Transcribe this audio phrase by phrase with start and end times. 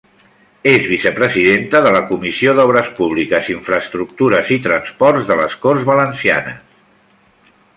[0.69, 7.57] És vicepresidenta de la Comissió d'Obres Públiques, Infraestructures i Transports de les Corts Valencianes.